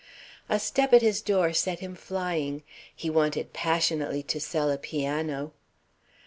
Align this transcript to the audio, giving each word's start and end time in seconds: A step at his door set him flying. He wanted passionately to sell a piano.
A 0.49 0.57
step 0.57 0.93
at 0.93 1.03
his 1.03 1.21
door 1.21 1.53
set 1.53 1.77
him 1.77 1.93
flying. 1.93 2.63
He 2.95 3.07
wanted 3.07 3.53
passionately 3.53 4.23
to 4.23 4.39
sell 4.39 4.71
a 4.71 4.79
piano. 4.79 5.53